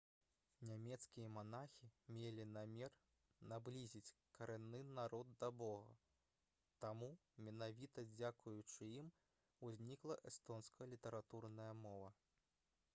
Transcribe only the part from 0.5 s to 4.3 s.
нямецкія манахі мелі намер наблізіць